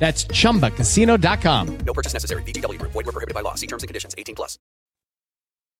[0.00, 1.78] That's chumbacasino.com.
[1.84, 2.42] No purchase necessary.
[2.42, 2.92] VGW Group.
[2.92, 3.54] Void were prohibited by law.
[3.54, 4.14] See terms and conditions.
[4.16, 4.58] 18 plus.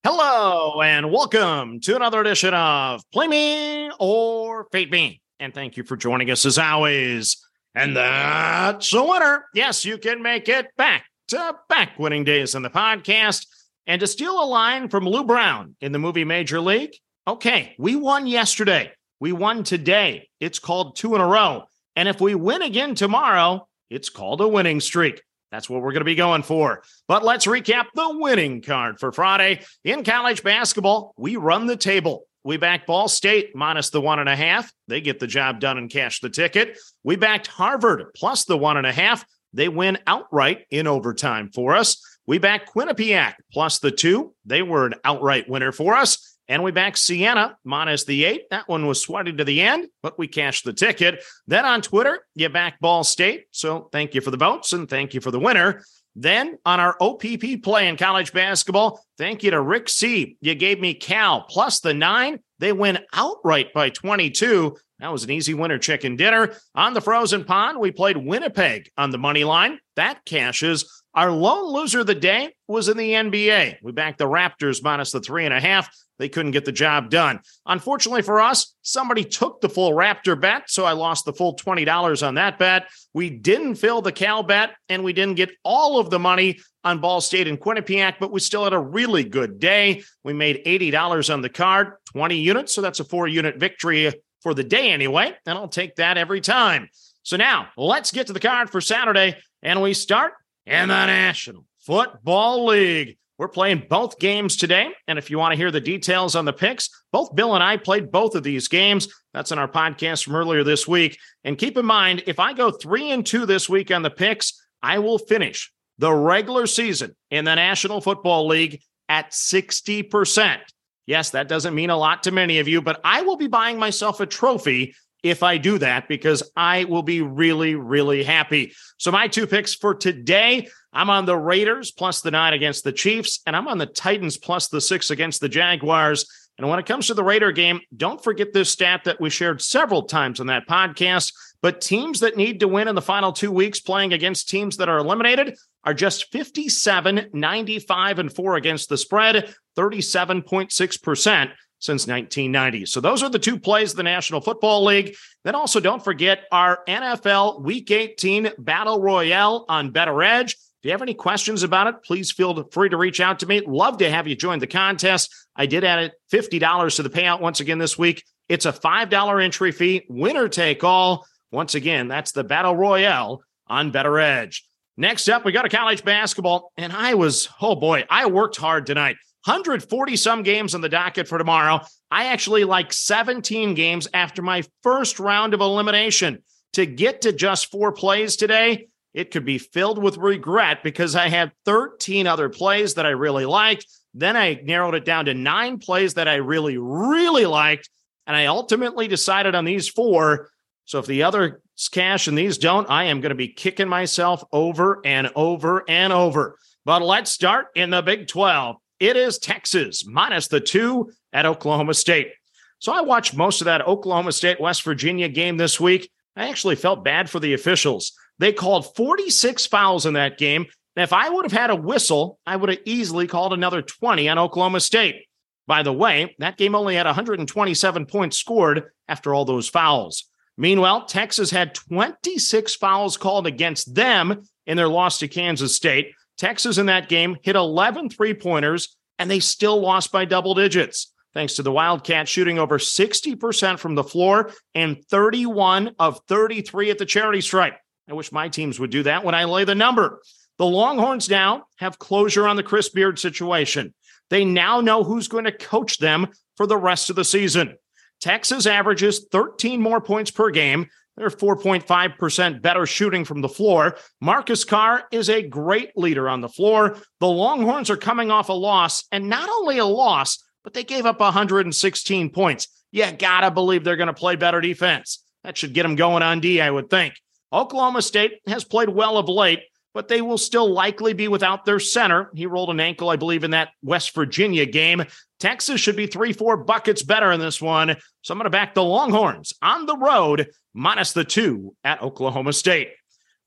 [0.03, 5.21] Hello and welcome to another edition of Play Me or Fade Me.
[5.39, 7.37] And thank you for joining us as always.
[7.73, 9.45] And that's a winner.
[9.55, 13.47] Yes, you can make it back to back winning days in the podcast.
[13.87, 16.93] And to steal a line from Lou Brown in the movie Major League,
[17.27, 18.91] okay, we won yesterday.
[19.19, 20.29] We won today.
[20.39, 21.63] It's called two in a row.
[21.95, 25.21] And if we win again tomorrow, it's called a winning streak.
[25.51, 26.81] That's what we're going to be going for.
[27.09, 29.63] But let's recap the winning card for Friday.
[29.83, 32.23] In college basketball, we run the table.
[32.43, 34.71] We backed Ball State minus the one and a half.
[34.87, 36.79] They get the job done and cash the ticket.
[37.03, 39.25] We backed Harvard plus the one and a half.
[39.53, 42.01] They win outright in overtime for us.
[42.25, 44.33] We backed Quinnipiac plus the two.
[44.45, 46.30] They were an outright winner for us.
[46.47, 48.49] And we back Siena minus the eight.
[48.49, 51.23] That one was sweaty to the end, but we cashed the ticket.
[51.47, 53.45] Then on Twitter, you back Ball State.
[53.51, 55.83] So thank you for the votes and thank you for the winner.
[56.15, 60.37] Then on our OPP play in college basketball, thank you to Rick C.
[60.41, 62.39] You gave me Cal plus the nine.
[62.59, 64.75] They win outright by 22.
[64.99, 66.53] That was an easy winner chicken dinner.
[66.75, 69.79] On the frozen pond, we played Winnipeg on the money line.
[69.95, 71.00] That cashes.
[71.13, 73.77] Our lone loser of the day was in the NBA.
[73.83, 75.89] We backed the Raptors minus the three and a half.
[76.19, 77.39] They couldn't get the job done.
[77.65, 82.25] Unfortunately for us, somebody took the full Raptor bet, so I lost the full $20
[82.25, 82.89] on that bet.
[83.13, 87.01] We didn't fill the Cal bet, and we didn't get all of the money on
[87.01, 90.03] Ball State and Quinnipiac, but we still had a really good day.
[90.23, 94.53] We made $80 on the card, 20 units, so that's a four unit victory for
[94.53, 96.89] the day anyway, and I'll take that every time.
[97.23, 100.33] So now let's get to the card for Saturday, and we start
[100.65, 103.17] in the National Football League.
[103.37, 104.89] We're playing both games today.
[105.07, 107.77] And if you want to hear the details on the picks, both Bill and I
[107.77, 109.07] played both of these games.
[109.33, 111.17] That's in our podcast from earlier this week.
[111.43, 114.63] And keep in mind, if I go three and two this week on the picks,
[114.83, 120.59] I will finish the regular season in the National Football League at 60%.
[121.07, 123.79] Yes, that doesn't mean a lot to many of you, but I will be buying
[123.79, 124.93] myself a trophy
[125.23, 128.73] if I do that because I will be really, really happy.
[128.97, 132.91] So, my two picks for today I'm on the Raiders plus the nine against the
[132.91, 136.25] Chiefs, and I'm on the Titans plus the six against the Jaguars.
[136.57, 139.61] And when it comes to the Raider game, don't forget this stat that we shared
[139.61, 141.33] several times on that podcast.
[141.61, 144.89] But teams that need to win in the final two weeks playing against teams that
[144.89, 152.85] are eliminated are just 57, 95, and 4 against the spread, 37.6% since 1990.
[152.85, 155.15] So those are the two plays of the National Football League.
[155.43, 160.51] Then also don't forget our NFL Week 18 Battle Royale on BettorEdge.
[160.51, 163.61] If you have any questions about it, please feel free to reach out to me.
[163.65, 165.33] Love to have you join the contest.
[165.55, 168.23] I did add $50 to the payout once again this week.
[168.47, 171.25] It's a $5 entry fee, winner take all.
[171.51, 174.61] Once again, that's the Battle Royale on BettorEdge.
[174.97, 178.85] Next up, we got a college basketball, and I was, oh boy, I worked hard
[178.85, 179.15] tonight.
[179.45, 181.81] 140 some games on the docket for tomorrow.
[182.11, 186.43] I actually like 17 games after my first round of elimination.
[186.73, 191.27] To get to just four plays today, it could be filled with regret because I
[191.27, 193.87] had 13 other plays that I really liked.
[194.13, 197.89] Then I narrowed it down to nine plays that I really, really liked.
[198.27, 200.49] And I ultimately decided on these four.
[200.85, 201.53] So if the others
[201.91, 206.13] cash and these don't, I am going to be kicking myself over and over and
[206.13, 206.57] over.
[206.85, 208.77] But let's start in the Big 12.
[209.01, 212.33] It is Texas minus the two at Oklahoma State.
[212.77, 216.11] So I watched most of that Oklahoma State West Virginia game this week.
[216.35, 218.11] I actually felt bad for the officials.
[218.37, 220.67] They called 46 fouls in that game.
[220.95, 224.29] And if I would have had a whistle, I would have easily called another 20
[224.29, 225.25] on Oklahoma State.
[225.65, 230.25] By the way, that game only had 127 points scored after all those fouls.
[230.57, 236.13] Meanwhile, Texas had 26 fouls called against them in their loss to Kansas State.
[236.41, 241.13] Texas in that game hit 11 three pointers, and they still lost by double digits,
[241.35, 246.97] thanks to the Wildcats shooting over 60% from the floor and 31 of 33 at
[246.97, 247.77] the charity stripe.
[248.09, 250.19] I wish my teams would do that when I lay the number.
[250.57, 253.93] The Longhorns now have closure on the Chris Beard situation.
[254.31, 257.77] They now know who's going to coach them for the rest of the season.
[258.19, 260.87] Texas averages 13 more points per game.
[261.17, 263.97] They're 4.5% better shooting from the floor.
[264.21, 266.97] Marcus Carr is a great leader on the floor.
[267.19, 271.05] The Longhorns are coming off a loss, and not only a loss, but they gave
[271.05, 272.67] up 116 points.
[272.91, 275.23] You gotta believe they're gonna play better defense.
[275.43, 277.15] That should get them going on D, I would think.
[277.51, 279.61] Oklahoma State has played well of late,
[279.93, 282.31] but they will still likely be without their center.
[282.33, 285.03] He rolled an ankle, I believe, in that West Virginia game.
[285.41, 287.97] Texas should be three, four buckets better in this one.
[288.21, 292.53] So I'm going to back the Longhorns on the road, minus the two at Oklahoma
[292.53, 292.91] State.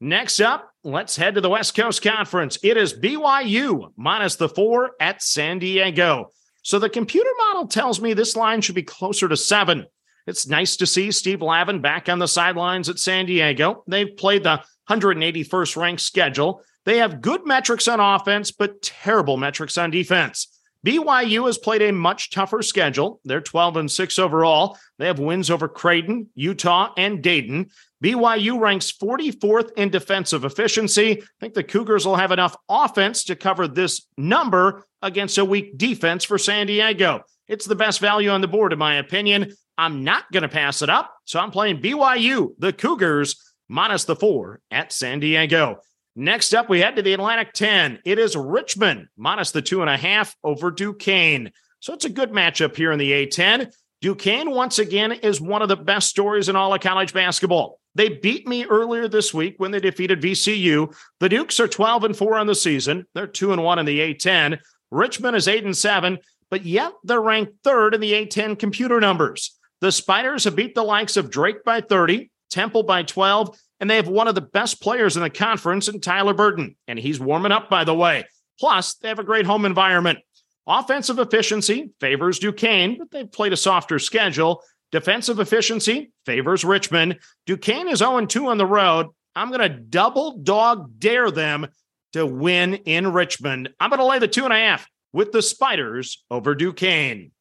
[0.00, 2.58] Next up, let's head to the West Coast Conference.
[2.64, 6.30] It is BYU minus the four at San Diego.
[6.62, 9.86] So the computer model tells me this line should be closer to seven.
[10.26, 13.84] It's nice to see Steve Lavin back on the sidelines at San Diego.
[13.86, 16.62] They've played the 181st ranked schedule.
[16.86, 20.53] They have good metrics on offense, but terrible metrics on defense.
[20.84, 23.20] BYU has played a much tougher schedule.
[23.24, 24.76] They're 12 and 6 overall.
[24.98, 27.70] They have wins over Creighton, Utah, and Dayton.
[28.02, 31.22] BYU ranks 44th in defensive efficiency.
[31.22, 35.78] I think the Cougars will have enough offense to cover this number against a weak
[35.78, 37.22] defense for San Diego.
[37.48, 39.54] It's the best value on the board, in my opinion.
[39.78, 41.14] I'm not going to pass it up.
[41.24, 45.80] So I'm playing BYU, the Cougars, minus the four at San Diego.
[46.16, 47.98] Next up, we head to the Atlantic 10.
[48.04, 51.50] It is Richmond minus the two and a half over Duquesne.
[51.80, 53.74] So it's a good matchup here in the A10.
[54.00, 57.80] Duquesne, once again, is one of the best stories in all of college basketball.
[57.96, 60.94] They beat me earlier this week when they defeated VCU.
[61.18, 63.06] The Dukes are 12 and 4 on the season.
[63.14, 64.60] They're 2 and 1 in the A10.
[64.92, 66.18] Richmond is 8 and 7,
[66.48, 69.58] but yet they're ranked third in the A10 computer numbers.
[69.80, 73.96] The Spiders have beat the likes of Drake by 30, Temple by 12, and they
[73.96, 76.74] have one of the best players in the conference in Tyler Burton.
[76.88, 78.24] And he's warming up, by the way.
[78.58, 80.20] Plus, they have a great home environment.
[80.66, 84.62] Offensive efficiency favors Duquesne, but they've played a softer schedule.
[84.90, 87.18] Defensive efficiency favors Richmond.
[87.44, 89.08] Duquesne is 0 2 on the road.
[89.36, 91.66] I'm going to double dog dare them
[92.14, 93.68] to win in Richmond.
[93.78, 97.32] I'm going to lay the two and a half with the Spiders over Duquesne.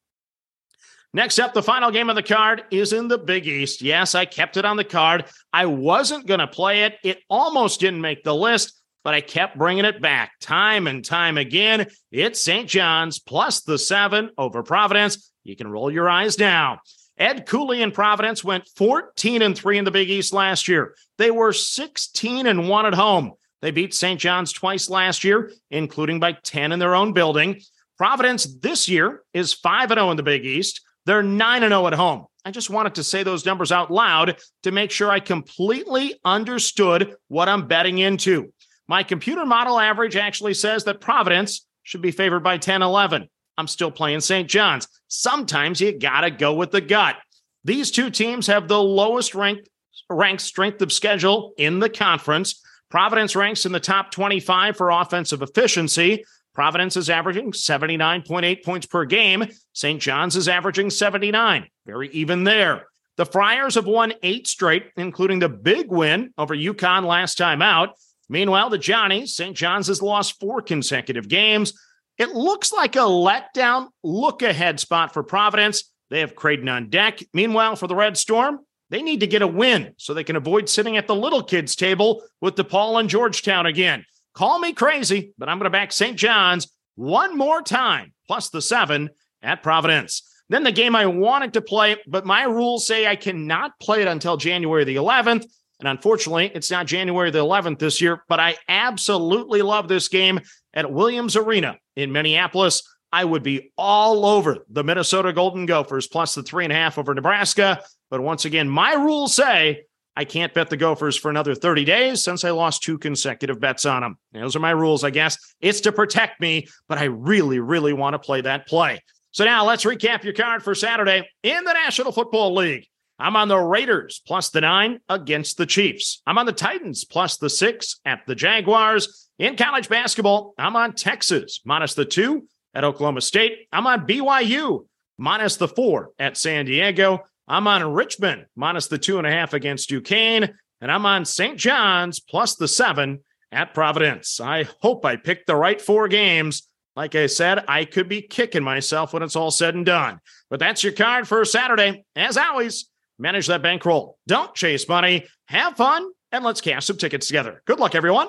[1.14, 3.80] Next up, the final game of the card is in the Big East.
[3.80, 5.26] Yes, I kept it on the card.
[5.52, 6.96] I wasn't going to play it.
[7.04, 11.38] It almost didn't make the list, but I kept bringing it back time and time
[11.38, 11.86] again.
[12.10, 12.68] It's St.
[12.68, 15.30] John's plus the seven over Providence.
[15.44, 16.80] You can roll your eyes now.
[17.16, 20.96] Ed Cooley and Providence went 14 and 3 in the Big East last year.
[21.18, 23.34] They were 16 and 1 at home.
[23.62, 24.18] They beat St.
[24.18, 27.60] John's twice last year, including by 10 in their own building.
[27.96, 30.80] Providence this year is 5 0 in the Big East.
[31.06, 32.26] They're 9 0 at home.
[32.44, 37.16] I just wanted to say those numbers out loud to make sure I completely understood
[37.28, 38.52] what I'm betting into.
[38.86, 43.28] My computer model average actually says that Providence should be favored by 10 11.
[43.56, 44.48] I'm still playing St.
[44.48, 44.88] John's.
[45.08, 47.16] Sometimes you got to go with the gut.
[47.64, 49.68] These two teams have the lowest ranked,
[50.10, 52.60] ranked strength of schedule in the conference.
[52.90, 56.24] Providence ranks in the top 25 for offensive efficiency.
[56.54, 59.46] Providence is averaging 79.8 points per game.
[59.72, 60.00] St.
[60.00, 61.66] John's is averaging 79.
[61.84, 62.86] Very even there.
[63.16, 67.90] The Friars have won eight straight, including the big win over UConn last time out.
[68.28, 69.56] Meanwhile, the Johnnies, St.
[69.56, 71.74] John's has lost four consecutive games.
[72.18, 75.92] It looks like a letdown look ahead spot for Providence.
[76.10, 77.20] They have Creighton on deck.
[77.32, 78.60] Meanwhile, for the Red Storm,
[78.90, 81.74] they need to get a win so they can avoid sitting at the little kids'
[81.74, 84.04] table with DePaul and Georgetown again.
[84.34, 86.16] Call me crazy, but I'm going to back St.
[86.16, 89.10] John's one more time, plus the seven
[89.42, 90.22] at Providence.
[90.48, 94.08] Then the game I wanted to play, but my rules say I cannot play it
[94.08, 95.46] until January the 11th.
[95.80, 100.40] And unfortunately, it's not January the 11th this year, but I absolutely love this game
[100.72, 102.82] at Williams Arena in Minneapolis.
[103.12, 106.98] I would be all over the Minnesota Golden Gophers plus the three and a half
[106.98, 107.80] over Nebraska.
[108.10, 109.84] But once again, my rules say
[110.16, 113.84] I can't bet the Gophers for another 30 days since I lost two consecutive bets
[113.84, 114.18] on them.
[114.32, 115.36] Those are my rules, I guess.
[115.60, 119.00] It's to protect me, but I really, really want to play that play.
[119.32, 122.86] So now let's recap your card for Saturday in the National Football League.
[123.18, 126.22] I'm on the Raiders plus the nine against the Chiefs.
[126.26, 129.28] I'm on the Titans plus the six at the Jaguars.
[129.38, 133.66] In college basketball, I'm on Texas minus the two at Oklahoma State.
[133.72, 134.86] I'm on BYU
[135.18, 137.20] minus the four at San Diego.
[137.46, 141.58] I'm on Richmond minus the two and a half against Duquesne, and I'm on St.
[141.58, 143.20] John's plus the seven
[143.52, 144.40] at Providence.
[144.40, 146.68] I hope I picked the right four games.
[146.96, 150.20] Like I said, I could be kicking myself when it's all said and done.
[150.48, 152.04] But that's your card for Saturday.
[152.14, 154.18] As always, manage that bankroll.
[154.26, 155.26] Don't chase money.
[155.48, 157.62] Have fun, and let's cash some tickets together.
[157.66, 158.28] Good luck, everyone.